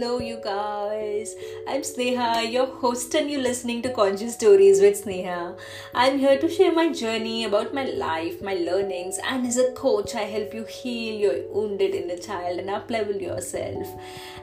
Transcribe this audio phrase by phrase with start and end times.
[0.00, 1.34] Hello, you guys.
[1.68, 5.58] I'm Sneha, your host, and you're listening to Conscious Stories with Sneha.
[5.92, 10.14] I'm here to share my journey about my life, my learnings, and as a coach,
[10.14, 13.86] I help you heal your wounded inner child and uplevel yourself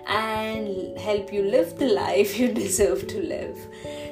[0.06, 3.58] and help you live the life you deserve to live.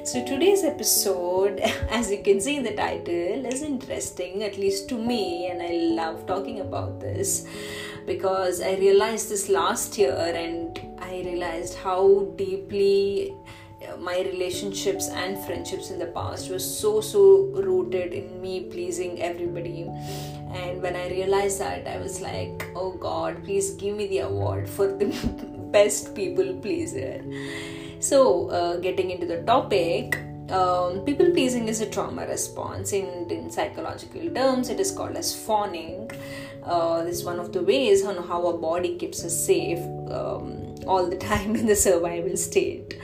[0.02, 1.60] So, today's episode,
[1.90, 5.94] as you can see in the title, is interesting, at least to me, and I
[5.94, 7.46] love talking about this
[8.06, 10.65] because I realized this last year and
[11.16, 13.34] I realized how deeply
[13.86, 17.22] uh, my relationships and friendships in the past were so so
[17.68, 19.82] rooted in me pleasing everybody.
[20.60, 24.68] And when i realized that i was like oh god please give me the award
[24.68, 25.06] for the
[25.78, 27.24] best people pleaser.
[27.98, 30.18] So uh, getting into the topic
[30.50, 34.68] um, people pleasing is a trauma response in, in psychological terms.
[34.68, 36.08] It is called as fawning.
[36.62, 39.80] Uh, this is one of the ways on how our body keeps us safe
[40.10, 40.55] um,
[40.86, 42.98] all the time in the survival state.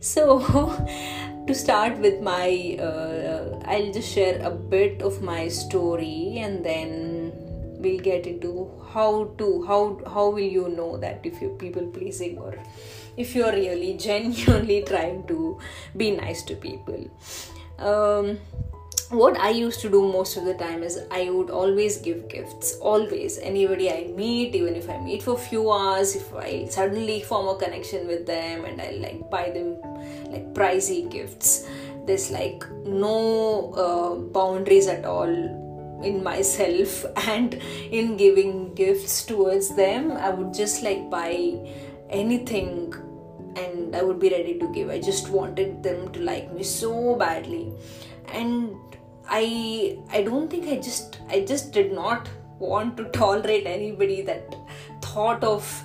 [0.00, 0.40] So
[1.48, 7.32] to start with my uh, i'll just share a bit of my story and then
[7.78, 12.36] we'll get into how to how how will you know that if you're people pleasing
[12.36, 12.54] or
[13.16, 15.58] if you're really genuinely trying to
[15.96, 17.10] be nice to people.
[17.78, 18.38] Um,
[19.10, 22.76] what I used to do most of the time is I would always give gifts.
[22.76, 23.38] Always.
[23.38, 27.58] Anybody I meet, even if I meet for few hours, if I suddenly form a
[27.58, 29.80] connection with them and I like buy them
[30.30, 31.66] like pricey gifts,
[32.06, 35.28] there's like no uh, boundaries at all
[36.04, 37.54] in myself and
[37.90, 40.12] in giving gifts towards them.
[40.12, 41.56] I would just like buy
[42.10, 42.92] anything
[43.56, 44.90] and I would be ready to give.
[44.90, 47.72] I just wanted them to like me so badly.
[48.28, 48.76] And
[49.28, 54.54] I I don't think I just I just did not want to tolerate anybody that
[55.02, 55.84] thought of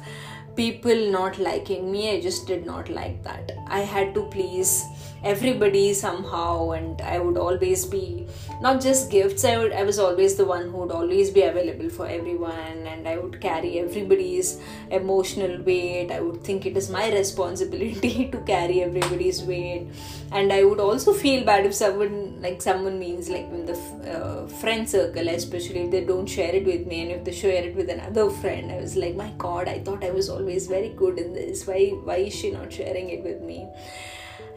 [0.55, 2.11] people not liking me.
[2.11, 3.51] I just did not like that.
[3.67, 4.83] I had to please
[5.23, 8.27] everybody somehow and i would always be
[8.61, 11.89] not just gifts i would i was always the one who would always be available
[11.89, 14.59] for everyone and i would carry everybody's
[14.91, 16.11] emotional weight.
[16.11, 19.87] I would think it is my responsibility to carry everybody's weight.
[20.31, 23.77] And i would also feel bad if someone like someone means like in the
[24.15, 27.63] uh, friend circle especially if they don't share it with me and if they share
[27.63, 30.89] it with another friend i was like my god i thought i was always very
[30.89, 31.67] good in this.
[31.67, 33.67] Why why is she not sharing it with me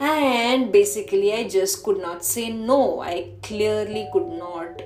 [0.00, 3.00] and basically i just could not say no.
[3.00, 4.82] I clearly could not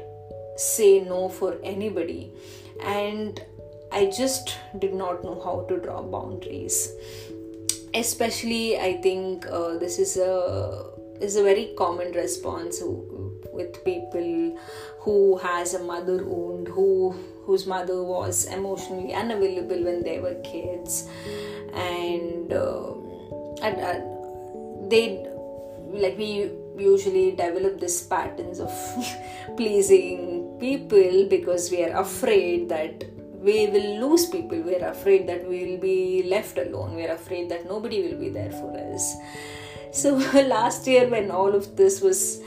[0.56, 2.32] say no for anybody.
[2.82, 3.41] And
[3.93, 6.93] i just did not know how to draw boundaries.
[7.94, 10.91] Especially i think uh, this is a
[11.21, 12.81] is a very common response
[13.53, 14.59] with people
[15.00, 21.09] who has a mother wound who whose mother was emotionally unavailable when they were kids.
[21.75, 22.94] And uh,
[23.62, 24.19] and, uh,
[24.90, 25.26] they
[25.92, 28.72] like we usually develop these patterns of
[29.56, 33.04] pleasing people because we are afraid that
[33.40, 34.60] we will lose people.
[34.60, 36.94] We're afraid that we will be left alone.
[36.94, 39.14] We're afraid that nobody will be there for us.
[39.92, 40.16] So
[40.56, 42.42] last year when all of this was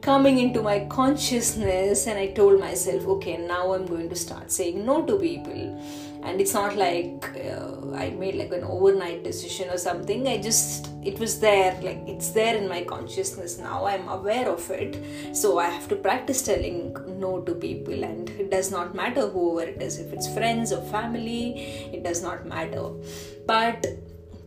[0.00, 4.84] coming into my consciousness and i told myself okay now i'm going to start saying
[4.84, 5.78] no to people
[6.22, 10.26] and it's not like uh, i made like an overnight decision or something.
[10.26, 13.58] I just it was there like it's there in my consciousness.
[13.58, 14.98] Now i'm aware of it.
[15.34, 18.04] So i have to practice telling no to people.
[18.04, 21.42] And it does not matter whoever it is if it's friends or family
[21.92, 22.90] it does not matter.
[23.46, 23.86] But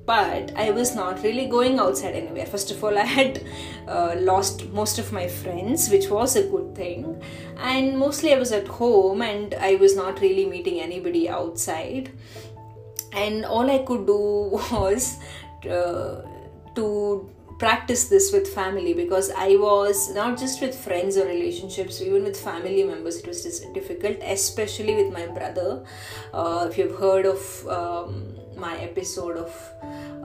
[0.06, 2.46] but I was not really going outside anywhere.
[2.46, 3.44] First of all, I had
[3.88, 7.22] uh, lost most of my friends, which was a good thing,
[7.58, 12.12] and mostly I was at home and I was not really meeting anybody outside.
[13.14, 15.20] And all I could do was
[15.70, 16.22] uh,
[16.76, 22.24] to practice this with family because I was not just with friends or relationships, even
[22.24, 25.84] with family members, it was just difficult, especially with my brother.
[26.34, 29.52] Uh, if you've heard of um, my episode of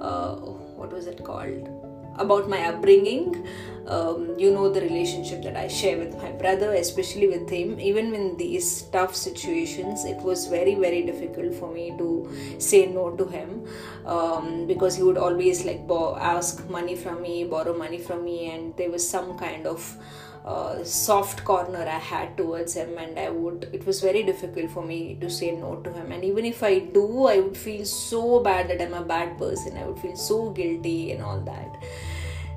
[0.00, 1.88] uh, what was it called
[2.19, 3.47] about my upbringing
[3.87, 8.15] um, you know the relationship that i share with my brother especially with him even
[8.15, 12.29] in these tough situations it was very very difficult for me to
[12.59, 13.67] say no to him
[14.06, 18.50] um, because he would always like bo- ask money from me borrow money from me
[18.50, 19.97] and there was some kind of
[20.44, 23.69] uh, soft corner I had towards him, and I would.
[23.73, 26.79] It was very difficult for me to say no to him, and even if I
[26.79, 29.76] do, I would feel so bad that I'm a bad person.
[29.76, 31.76] I would feel so guilty and all that.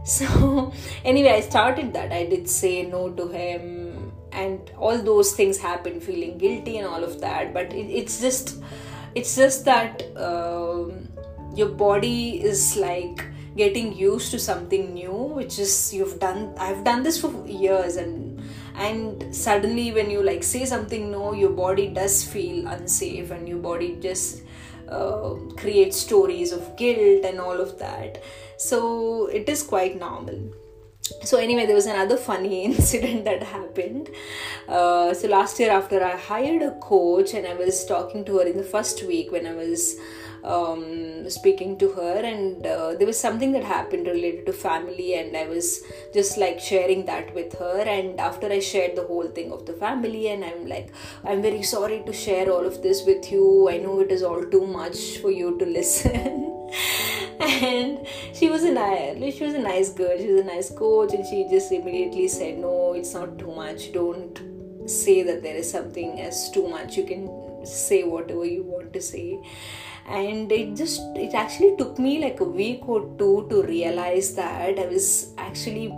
[0.06, 0.74] So
[1.06, 2.12] anyway, I started that.
[2.12, 7.04] I did say no to him, and all those things happened, feeling guilty and all
[7.04, 7.54] of that.
[7.54, 8.62] But it, it's just,
[9.16, 10.04] it's just that.
[10.18, 11.08] Um,
[11.56, 13.26] your body is like
[13.58, 18.42] getting used to something new which is you've done i've done this for years and
[18.76, 23.58] and suddenly when you like say something no your body does feel unsafe and your
[23.58, 24.44] body just
[24.92, 28.22] uh, creates stories of guilt and all of that.
[28.58, 30.54] So it is quite normal.
[31.24, 34.10] So anyway there was another funny incident that happened.
[34.68, 38.46] Uh, so last year after i hired a coach and i was talking to her
[38.46, 39.98] in the first week when i was
[40.44, 45.38] um, speaking to her and uh, there was something that happened related to family and
[45.38, 45.84] i was
[46.14, 47.82] just like sharing that with her.
[47.82, 50.90] And after i shared the whole thing of the family and i'm like
[51.24, 53.70] i'm very sorry to share all of this with you.
[53.70, 56.48] I know it is all too much for you to listen.
[57.40, 60.18] And she was a nice she was a nice girl.
[60.18, 63.92] She was a nice coach and she just immediately said no it's not too much.
[63.94, 64.40] Don't
[64.90, 66.98] say that there is something as too much.
[66.98, 69.40] You can say whatever you want to say
[70.08, 74.80] and it just it actually took me like a week or two to realize that
[74.80, 75.92] i was actually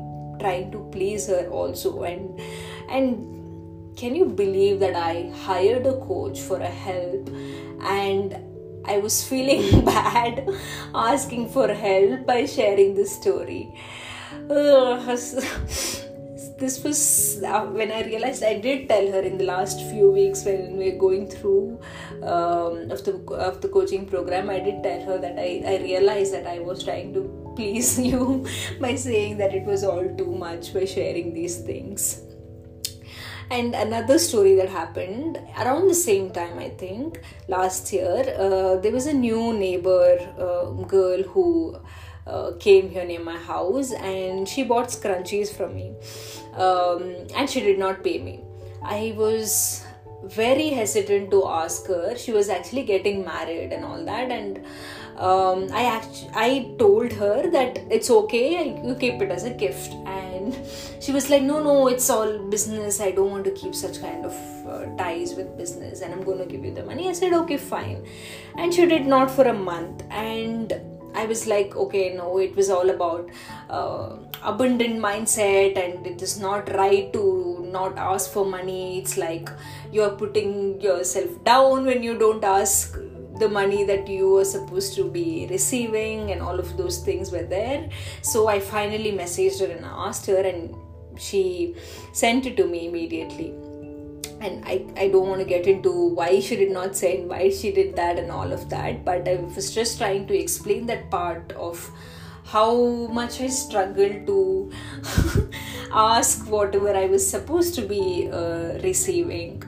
[0.44, 2.03] trying to please her also.
[2.03, 2.39] And
[2.89, 7.29] and can you believe that i hired a coach for a help?
[7.97, 8.38] And
[8.94, 10.47] i was feeling bad
[10.94, 13.63] asking for help by sharing this story.
[14.50, 15.17] Uh,
[16.57, 20.45] this was uh, when I realized I did tell her in the last few weeks
[20.45, 21.79] when we were going through
[22.21, 24.50] um, of the of the coaching program.
[24.50, 28.45] I did tell her that I, I realized that I was trying to please you
[28.79, 32.21] by saying that it was all too much by sharing these things.
[33.51, 38.91] And another story that happened around the same time, I think, last year, uh, there
[38.91, 41.77] was a new neighbor uh, girl who
[42.27, 45.93] uh, came here near my house and she bought scrunchies from me
[46.55, 48.41] um, and she did not pay me.
[48.83, 49.85] I was
[50.23, 52.17] very hesitant to ask her.
[52.17, 54.57] She was actually getting married and all that, and
[55.17, 58.81] um, I actually I told her that it's okay.
[58.83, 60.57] You keep it as a gift, and
[61.01, 63.01] she was like, "No, no, it's all business.
[63.01, 64.33] I don't want to keep such kind of
[64.67, 67.57] uh, ties with business, and I'm going to give you the money." I said, "Okay,
[67.57, 68.05] fine,"
[68.57, 70.73] and she did not for a month, and
[71.15, 73.30] I was like, okay, no, it was all about
[73.69, 79.00] uh, abundant mindset, and it is not right to not ask for money.
[79.00, 79.50] It's like
[79.92, 82.98] you're putting yourself down when you don't ask
[83.39, 87.44] the money that you were supposed to be receiving, and all of those things were
[87.44, 87.89] there.
[88.21, 90.75] So I finally messaged her and asked her, and
[91.18, 91.75] she
[92.12, 93.54] sent it to me immediately
[94.43, 97.71] and I, I don't want to get into why she did not send, why she
[97.71, 101.51] did that and all of that but i was just trying to explain that part
[101.53, 101.89] of
[102.45, 104.71] how much i struggled to
[105.91, 109.63] ask whatever i was supposed to be uh, receiving.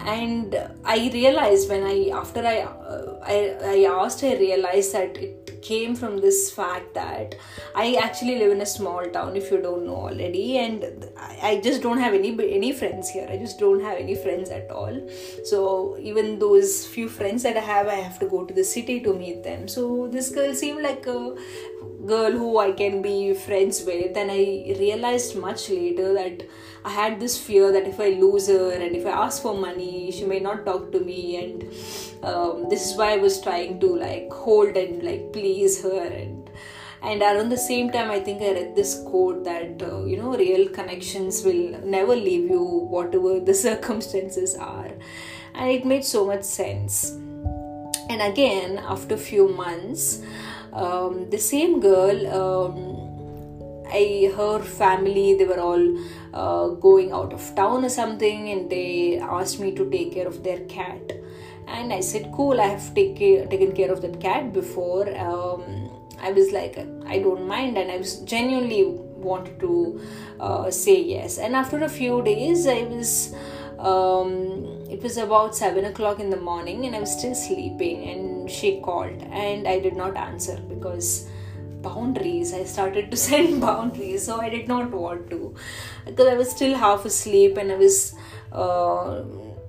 [0.00, 3.36] And i realized when i after i uh, I,
[3.74, 7.34] I asked i realized that it came from this fact that
[7.74, 10.84] I actually live in a small town if you don't know already and
[11.16, 13.26] I just don't have any any friends here.
[13.30, 15.00] I just don't have any friends at all.
[15.44, 19.00] So even those few friends that I have I have to go to the city
[19.00, 19.66] to meet them.
[19.68, 21.34] So this girl seemed like a
[22.06, 26.42] girl who I can be friends with and I realized much later that
[26.84, 30.10] I had this fear that if I lose her and if I ask for money,
[30.12, 31.62] she may not talk to me, and
[32.22, 36.02] um, this is why I was trying to like hold and like please her.
[36.02, 36.50] And
[37.00, 40.34] and around the same time i think i read this quote that uh, you know
[40.38, 42.62] real connections will never leave you
[42.94, 44.90] whatever the circumstances are.
[45.54, 47.10] And it made so much sense.
[48.10, 50.22] And again after a few months
[50.74, 53.04] um, the same girl um,
[53.86, 55.84] I her family they were all
[56.32, 60.42] uh, going out of town or something and they asked me to take care of
[60.42, 61.12] their cat.
[61.66, 65.08] And I said cool I have take, taken care of that cat before.
[65.16, 65.90] Um,
[66.20, 67.78] I was like I don't mind.
[67.78, 70.00] And I was genuinely wanted to
[70.40, 71.38] uh, say yes.
[71.38, 73.34] And after a few days I was
[73.78, 78.08] um, it was about 7 o'clock in the morning and I was still sleeping.
[78.08, 81.28] And she called and I did not answer because
[81.84, 85.54] boundaries i started to set boundaries so i did not want to.
[86.04, 88.14] Because i was still half asleep and i was
[88.52, 89.22] uh,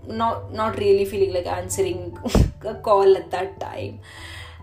[0.08, 2.17] not not really feeling like answering
[2.63, 4.00] a call at that time.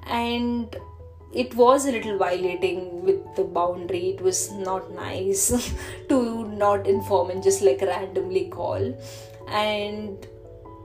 [0.07, 0.75] And
[1.33, 4.11] it was a little violating with the boundary.
[4.11, 5.73] It was not nice
[6.09, 8.95] to not inform and just like randomly call.
[9.49, 10.27] And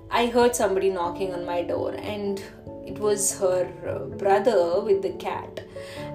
[0.09, 2.41] i heard somebody knocking on my door and
[2.87, 5.61] it was her uh, brother with the cat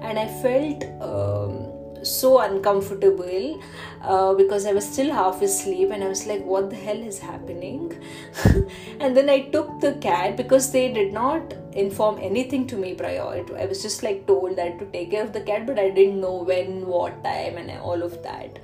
[0.01, 3.61] and i felt um, so uncomfortable
[4.01, 7.19] uh, because I was still half asleep and I was like, what the hell is
[7.19, 7.97] happening?
[8.99, 13.43] and then I took the cat because they did not inform anything to me prior
[13.43, 13.61] to.
[13.61, 16.19] I was just like told that to take care of the cat, but I didn't
[16.19, 18.59] know when, what time, and all of that.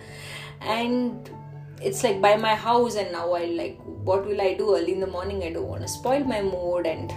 [0.61, 1.29] And
[1.81, 4.99] it's like by my house, and now I like, what will I do early in
[4.99, 5.43] the morning?
[5.43, 7.13] I don't want to spoil my mood, and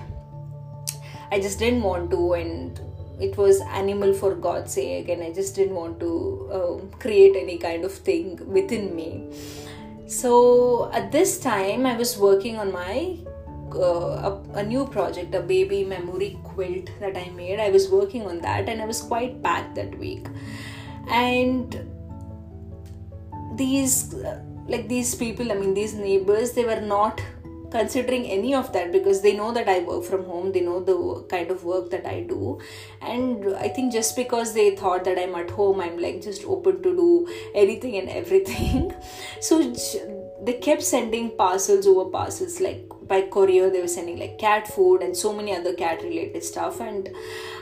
[1.32, 2.80] I just didn't want to, and
[3.22, 6.12] it was animal for god's sake and i just didn't want to
[6.58, 9.28] uh, create any kind of thing within me.
[10.06, 13.18] So at this time i was working on my
[13.74, 17.58] uh, a, a, new project a baby memory quilt that i made.
[17.58, 20.26] I was working on that and i was quite packed that week.
[21.08, 21.78] And
[23.56, 24.14] these
[24.68, 27.20] like these people i mean these neighbors they were not
[27.72, 31.24] considering any of that because they know that I work from home, they know the
[31.28, 32.60] kind of work that I do.
[33.00, 36.82] And I think just because they thought that I'm at home, I'm like just open
[36.82, 38.94] to do anything and everything.
[39.40, 39.60] so
[40.42, 45.02] they kept sending parcels over parcels like by courier they were sending like cat food
[45.02, 46.80] and so many other cat related stuff.
[46.80, 47.08] And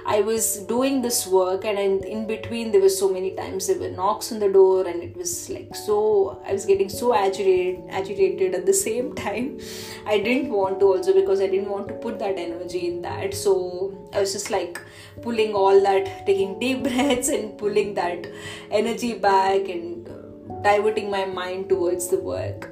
[0.07, 3.79] i was doing this work and in, in between there were so many times there
[3.79, 7.83] were knocks on the door and it was like so i was getting so agitated
[7.91, 9.59] agitated at the same time.
[10.07, 13.35] I didn't want to also because i didn't want to put that energy in that.
[13.35, 13.55] So
[14.15, 14.81] i was just like
[15.23, 18.27] pulling all that taking deep breaths and pulling that
[18.71, 22.71] energy back and uh, diverting my mind towards the work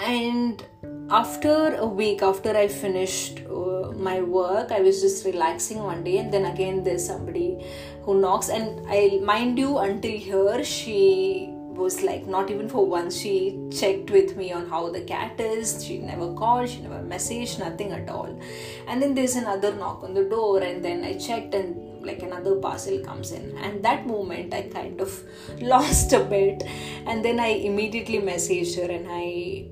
[0.00, 0.64] and
[1.10, 6.18] after a week after i finished uh, my work i was just relaxing one day.
[6.18, 7.64] And then again there's somebody
[8.02, 8.48] who knocks.
[8.48, 13.18] And i mind you until here she was like not even for once.
[13.18, 15.84] She checked with me on how the cat is.
[15.84, 16.68] She never called.
[16.68, 17.58] She never messaged.
[17.58, 18.38] Nothing at all.
[18.86, 20.62] And then there's another knock on the door.
[20.62, 23.56] And then i checked and like another parcel comes in.
[23.58, 25.22] And that moment i kind of
[25.60, 26.62] lost a bit.
[27.06, 29.66] And then i immediately messaged her and i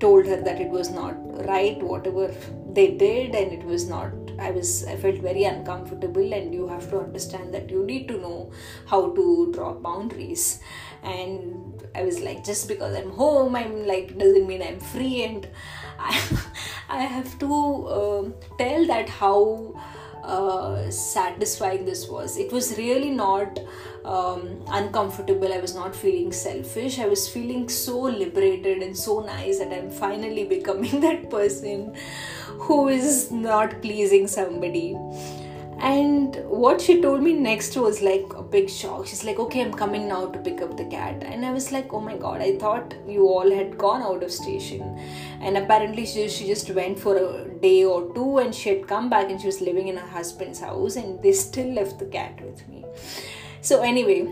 [0.00, 1.14] told her that it was not
[1.46, 2.34] right whatever
[2.72, 6.88] they did and it was not i was i felt very uncomfortable and you have
[6.90, 8.50] to understand that you need to know
[8.86, 10.60] how to draw boundaries.
[11.02, 15.24] And i was like just because i'm home i'm like doesn't mean i'm free.
[15.24, 15.48] And
[15.98, 16.18] i,
[16.88, 19.74] I have to uh, tell that how
[20.30, 22.36] uh, satisfying this was.
[22.36, 23.58] It was really not
[24.04, 25.52] um, uncomfortable.
[25.52, 26.98] I was not feeling selfish.
[26.98, 31.94] I was feeling so liberated and so nice that I'm finally becoming that person
[32.66, 34.96] who is not pleasing somebody.
[35.82, 39.06] And what she told me next was like a big shock.
[39.06, 41.22] She's like, okay, I'm coming now to pick up the cat.
[41.24, 44.30] And I was like, oh my god, I thought you all had gone out of
[44.30, 44.82] station.
[45.40, 49.08] And apparently, she, she just went for a day or two and she had come
[49.08, 52.38] back and she was living in her husband's house and they still left the cat
[52.42, 52.84] with me.
[53.62, 54.30] So, anyway,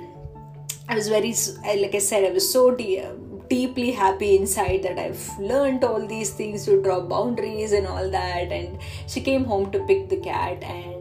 [0.86, 3.14] I was very, like I said, I was so dear
[3.48, 8.52] deeply happy inside that I've learned all these things to draw boundaries and all that.
[8.52, 10.97] And she came home to pick the cat, and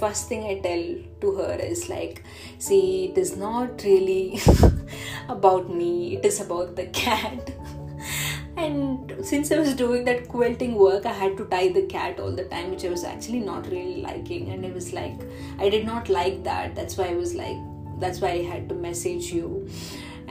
[0.00, 0.84] first thing I tell
[1.20, 2.24] to her is like,
[2.58, 4.40] see, it is not really
[5.28, 7.52] about me, it is about the cat.
[8.56, 12.32] and since I was doing that quilting work, I had to tie the cat all
[12.32, 14.50] the time, which I was actually not really liking.
[14.50, 15.20] And it was like,
[15.58, 16.74] I did not like that.
[16.74, 17.58] That's why I was like,
[18.00, 19.68] that's why I had to message you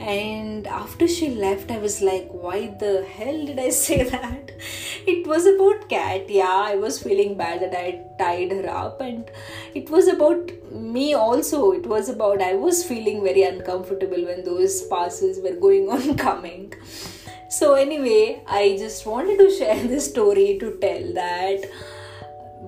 [0.00, 4.52] and after she left i was like why the hell did i say that?
[5.06, 9.00] It was about cat yeah i was feeling bad that i tied her up.
[9.00, 9.30] And
[9.74, 11.72] it was about me also.
[11.72, 16.72] It was about i was feeling very uncomfortable when those parcels were going on coming.
[17.50, 21.64] So anyway i just wanted to share this story to tell that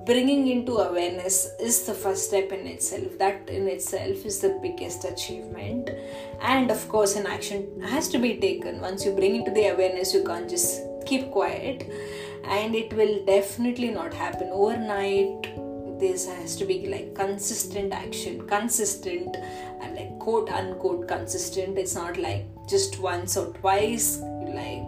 [0.05, 3.17] bringing into awareness is the first step in itself.
[3.19, 5.89] That in itself is the biggest achievement.
[6.41, 8.81] And of course an action has to be taken.
[8.81, 11.89] Once you bring into the awareness you can't just keep quiet.
[12.43, 14.49] And it will definitely not happen.
[14.51, 15.49] Overnight
[15.99, 18.45] this has to be like consistent action.
[18.47, 19.37] Consistent
[19.81, 21.77] and like quote unquote consistent.
[21.77, 24.19] It's not like just once or twice
[24.53, 24.83] like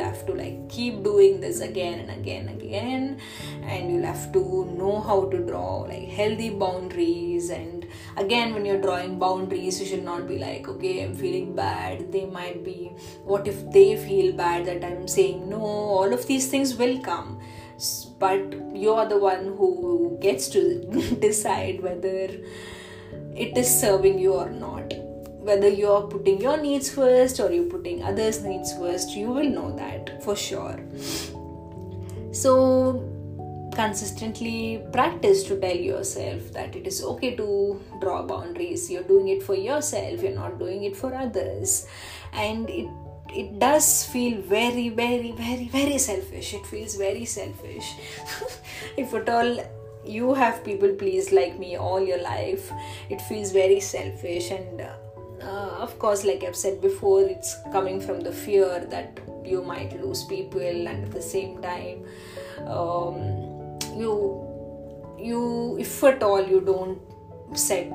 [0.00, 3.20] you'll have to like keep doing this again and again and again
[3.62, 7.50] and you'll have to know how to draw like healthy boundaries.
[7.50, 12.12] And again when you're drawing boundaries you should not be like okay i'm feeling bad.
[12.12, 12.92] They might be
[13.24, 15.60] what if they feel bad that i'm saying no?
[15.60, 17.40] All of these things will come.
[18.18, 22.28] But you're the one who gets to decide whether
[23.34, 24.92] it is serving you or not
[25.50, 29.70] whether you're putting your needs first or you're putting others' needs first, you will know
[29.76, 30.78] that for sure.
[32.32, 32.52] So,
[33.74, 38.88] consistently practice to tell yourself that it is okay to draw boundaries.
[38.90, 41.86] You're doing it for yourself you're not doing it for others.
[42.32, 42.88] And it
[43.42, 46.54] it does feel very very very very selfish.
[46.54, 47.92] It feels very selfish.
[48.96, 49.60] If at all
[50.04, 52.72] you have people please like me all your life
[53.10, 54.94] it feels very selfish and uh,
[55.42, 60.00] uh, of course like i've said before it's coming from the fear that you might
[60.00, 62.04] lose people and at the same time
[62.66, 64.46] um, you
[65.18, 66.98] you if at all you don't
[67.58, 67.90] set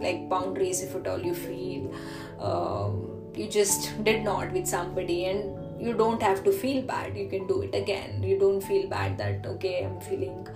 [0.00, 1.92] like boundaries if at all you feel
[2.40, 7.28] um, you just did not with somebody and you don't have to feel bad you
[7.28, 8.22] can do it again.
[8.22, 10.46] You don't feel bad that okay i'm feeling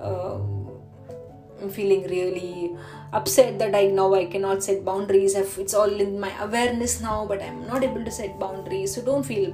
[0.00, 0.61] um,
[1.70, 2.76] feeling really
[3.12, 5.34] upset that i now i cannot set boundaries.
[5.34, 8.94] It's all in my awareness now but i'm not able to set boundaries.
[8.94, 9.52] So don't feel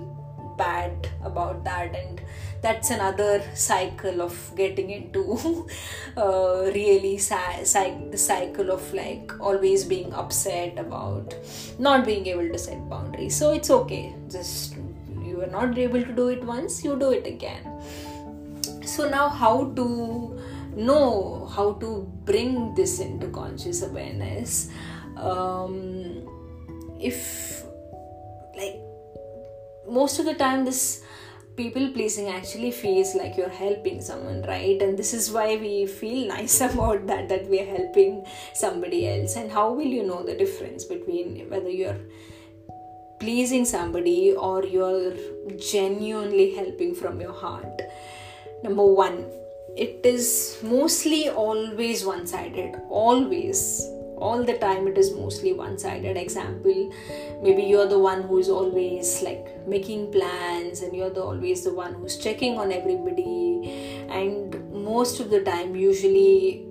[0.59, 1.95] bad about that.
[1.95, 2.21] And
[2.61, 5.67] that's another cycle of getting into
[6.17, 11.35] uh, really the cycle of like always being upset about
[11.79, 13.37] not being able to set boundaries.
[13.37, 14.15] So it's okay.
[14.29, 14.77] Just
[15.25, 17.65] you are not able to do it once you do it again.
[18.85, 20.41] So now how to
[20.79, 24.71] know how to bring this into conscious awareness
[25.17, 26.27] um,
[27.01, 27.65] if
[28.57, 28.81] like
[29.89, 31.03] most of the time this
[31.59, 34.81] people pleasing actually feels like you're helping someone right?
[34.81, 39.37] And this is why we feel nice about that that we're helping somebody else.
[39.37, 42.01] And how will you know the difference between whether you're
[43.19, 45.15] pleasing somebody or you're
[45.73, 47.83] genuinely helping from your heart?
[48.63, 49.27] Number one
[49.87, 53.87] it is mostly always one sided always.
[54.17, 56.93] All the time it is mostly one sided example
[57.43, 61.95] maybe you're the one who's always like making plans and you're the always the one
[61.95, 64.07] who's checking on everybody.
[64.09, 66.65] And most of the time usually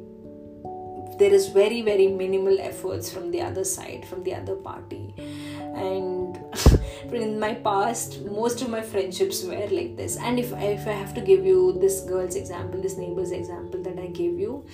[1.17, 5.13] there is very very minimal efforts from the other side from the other party.
[5.17, 6.37] And
[7.13, 10.17] in my past most of my friendships were like this.
[10.17, 13.81] And if I, if I have to give you this girl's example this neighbor's example
[13.83, 14.65] that i gave you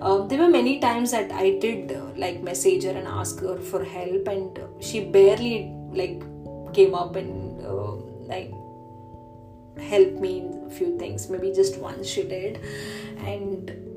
[0.00, 3.58] uh, there were many times that i did uh, like message her and ask her
[3.58, 6.22] for help and she barely like
[6.72, 7.92] came up and uh,
[8.32, 8.52] like
[9.78, 11.28] helped me in a few things.
[11.28, 12.60] Maybe just once she did.
[13.18, 13.92] And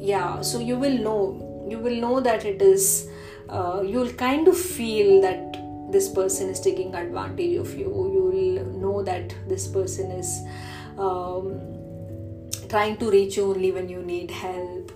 [0.00, 3.08] yeah so you will know you will know that it is
[3.48, 5.59] uh, you'll kind of feel that
[5.90, 7.88] this person is taking advantage of you.
[7.88, 10.40] You will know that this person is
[10.98, 11.60] um,
[12.68, 14.92] trying to reach you only when you need help.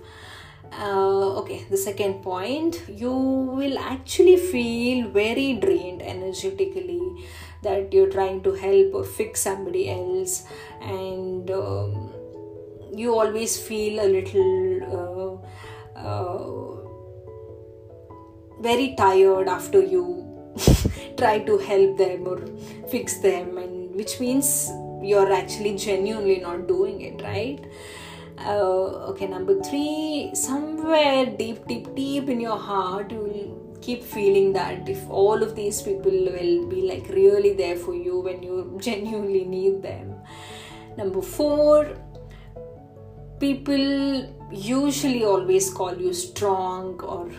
[0.77, 7.25] Uh, okay the second point you will actually feel very drained energetically
[7.61, 10.43] that you're trying to help or fix somebody else.
[10.81, 12.13] And um,
[12.93, 15.41] you always feel a little
[15.95, 16.75] uh, uh,
[18.61, 20.24] very tired after you
[21.17, 22.39] try to help them or
[22.89, 24.69] fix them and which means
[25.01, 27.65] you're actually genuinely not doing it right?
[28.37, 34.51] Uh, okay number three somewhere deep deep deep in your heart you will keep feeling
[34.53, 38.77] that if all of these people will be like really there for you when you
[38.81, 40.15] genuinely need them.
[40.97, 41.97] Number four
[43.39, 47.29] people usually always call you strong or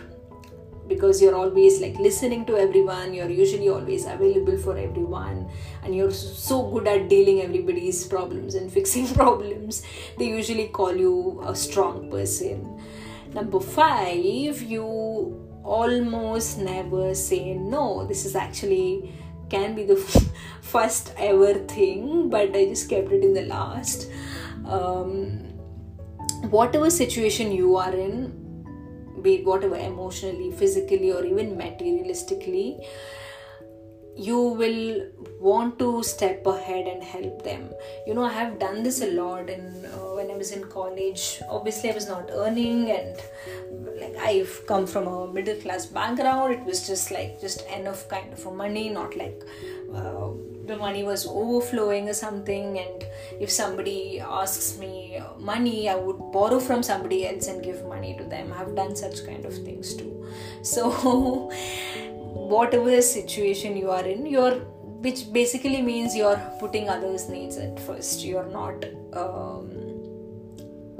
[0.87, 5.49] because you're always like listening to everyone you're usually always available for everyone
[5.83, 9.83] and you're so good at dealing everybody's problems and fixing problems
[10.17, 12.81] they usually call you a strong person.
[13.33, 18.05] Number 5 you almost never say no.
[18.07, 19.13] This is actually
[19.49, 19.95] can be the
[20.61, 24.09] first ever thing but i just kept it in the last.
[24.65, 25.47] Um,
[26.49, 28.46] whatever situation you are in
[29.27, 32.67] be it whatever emotionally, physically, or even materialistically,
[34.17, 35.07] you will
[35.39, 37.69] want to step ahead and help them.
[38.07, 41.39] You know i have done this a lot and uh, when i was in college.
[41.57, 43.15] Obviously i was not earning and
[44.01, 46.55] like i've come from a middle class background.
[46.55, 49.43] It was just like just enough kind of money not like
[49.97, 50.29] uh,
[50.67, 53.05] the money was overflowing or something and
[53.39, 54.93] if somebody asks me
[55.39, 58.53] money i would borrow from somebody else and give money to them.
[58.53, 60.13] I've done such kind of things too.
[60.61, 60.89] So
[62.55, 64.57] whatever situation you are in you're
[65.05, 68.23] which basically means you're putting others needs at first.
[68.25, 69.69] You're not um,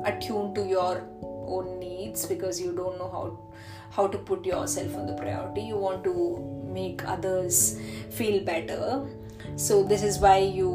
[0.06, 3.47] attuned to your own needs because you don't know how
[3.92, 5.62] how to put yourself on the priority.
[5.62, 6.14] You want to
[6.72, 9.06] make others feel better.
[9.56, 10.70] So this is why you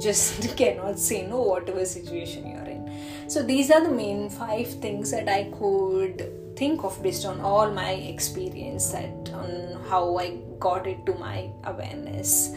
[0.00, 3.28] just cannot say no whatever situation you're in.
[3.28, 7.70] So these are the main five things that i could think of based on all
[7.70, 12.50] my experience that on how i got it to my awareness.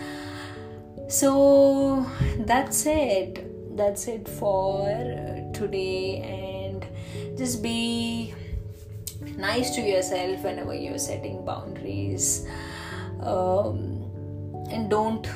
[1.07, 2.05] So
[2.39, 3.77] that's it.
[3.77, 4.87] That's it for
[5.53, 6.85] today and
[7.37, 8.33] just be
[9.37, 12.47] nice to yourself whenever you're setting boundaries
[13.21, 14.03] um,
[14.71, 15.27] and don't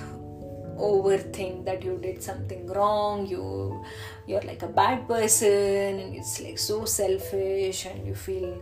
[0.78, 3.86] overthink that you did something wrong you
[4.26, 8.60] you're like a bad person and it's like so selfish and you feel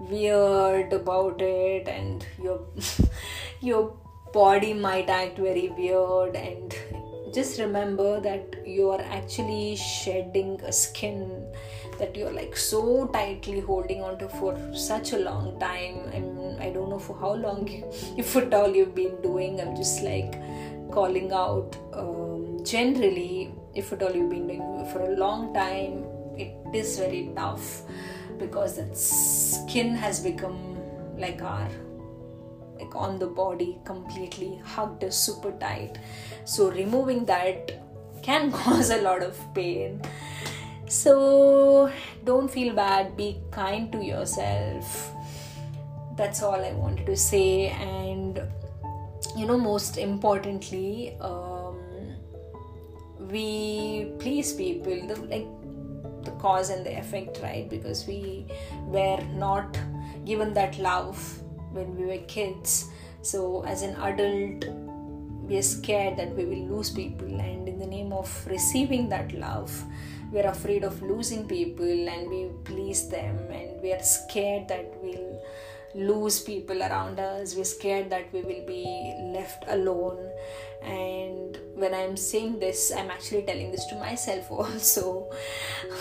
[0.00, 2.60] weird about it and your
[3.60, 3.96] your
[4.32, 6.74] body might act very weird and
[7.32, 11.46] just remember that you are actually shedding a skin
[11.98, 16.10] that you're like so tightly holding on to for such a long time.
[16.10, 17.84] Mean, I don't know for how long you,
[18.16, 19.60] if at all you've been doing.
[19.60, 20.34] I'm just like
[20.90, 26.04] calling out um, generally if at all you've been doing for a long time
[26.36, 27.82] it is very tough
[28.38, 30.76] because that skin has become
[31.16, 31.68] like our
[32.80, 35.98] like on the body completely hugged super tight.
[36.44, 37.72] So removing that
[38.22, 40.02] can cause a lot of pain.
[40.86, 41.92] So
[42.24, 43.16] don't feel bad.
[43.16, 45.12] Be kind to yourself.
[46.16, 47.68] That's all i wanted to say.
[47.68, 48.40] And
[49.36, 51.78] you know most importantly um,
[53.18, 55.06] we please people.
[55.06, 55.46] The like
[56.24, 57.68] the cause and the effect right?
[57.70, 58.46] Because we
[58.86, 59.78] were not
[60.24, 61.40] given that love
[61.72, 62.90] when we were kids.
[63.22, 64.64] So as an adult
[65.50, 69.32] we are scared that we will lose people and in the name of receiving that
[69.32, 69.72] love
[70.30, 75.42] we're afraid of losing people and we please them and we are scared that we'll
[75.94, 77.54] lose people around us.
[77.54, 80.30] We're scared that we will be left alone.
[80.82, 85.30] And when i'm saying this i'm actually telling this to myself also.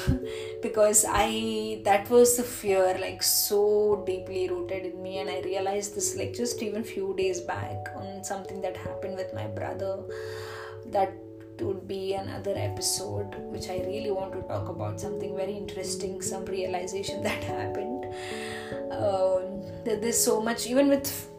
[0.62, 5.18] Because i that was the fear like so deeply rooted in me.
[5.20, 9.34] And i realized this like just even few days back on something that happened with
[9.34, 10.00] my brother
[10.88, 11.14] that
[11.62, 16.46] would be another episode which i really want to talk about something very interesting some
[16.46, 18.06] realization that happened.
[18.92, 21.30] Um, there's so much even with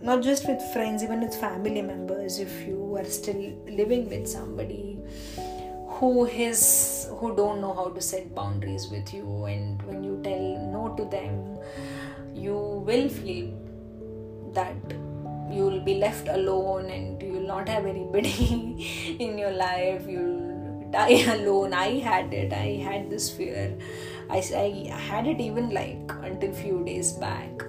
[0.00, 4.98] not just with friends even with family members if you are still living with somebody
[6.02, 10.46] who is who don't know how to set boundaries with you and when you tell
[10.72, 11.58] no to them
[12.34, 12.56] you
[12.88, 13.52] will feel
[14.52, 14.94] that
[15.50, 20.06] you will be left alone and you not have anybody in your life.
[20.06, 21.72] You'll die alone.
[21.72, 22.52] I had it.
[22.52, 23.76] I had this fear.
[24.30, 27.64] I, I had it even like until few days back.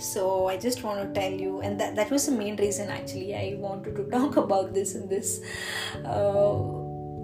[0.00, 3.34] So i just want to tell you and that, that was the main reason actually
[3.34, 5.42] i wanted to talk about this in this
[6.06, 6.54] uh,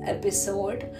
[0.04, 0.94] episode.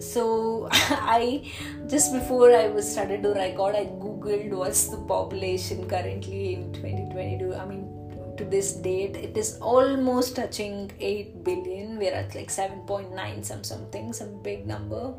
[0.00, 1.42] So i
[1.86, 7.54] just before i was started to record i googled what's the population currently in 2022
[7.54, 8.01] i mean
[8.42, 11.98] to this date it is almost touching 8 billion.
[11.98, 15.14] We're at like 7.9 some something some big number.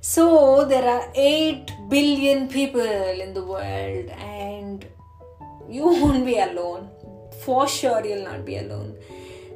[0.00, 4.86] So there are 8 billion people in the world and
[5.68, 6.90] you won't be alone.
[7.44, 8.96] For sure you'll not be alone.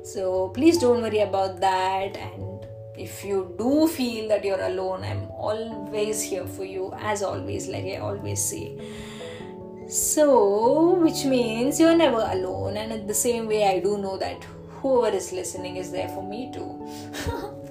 [0.04, 2.16] So please don't worry about that.
[2.16, 7.66] And if you do feel that you're alone i'm always here for you as always
[7.66, 8.78] like i always say
[9.88, 14.42] so which means you're never alone and in the same way i do know that
[14.80, 16.70] whoever is listening is there for me too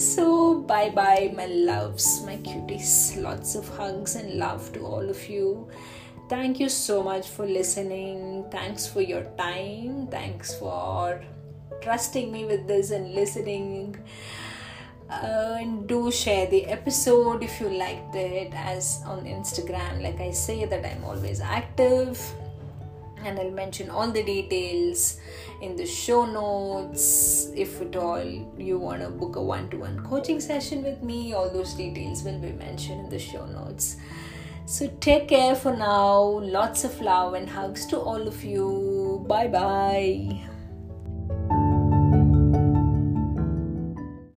[0.00, 3.20] So, bye bye, my loves, my cuties.
[3.20, 5.68] Lots of hugs and love to all of you.
[6.30, 8.46] Thank you so much for listening.
[8.50, 10.06] Thanks for your time.
[10.06, 11.22] Thanks for
[11.82, 13.98] trusting me with this and listening.
[15.10, 20.30] Uh, and do share the episode if you liked it as on instagram like i
[20.30, 22.32] say that i'm always active
[23.24, 25.20] and I'll mention all the details
[25.60, 27.50] in the show notes.
[27.54, 28.24] If at all
[28.58, 32.22] you want to book a one to one coaching session with me, all those details
[32.22, 33.96] will be mentioned in the show notes.
[34.66, 36.22] So take care for now.
[36.40, 39.24] Lots of love and hugs to all of you.
[39.28, 40.49] Bye bye.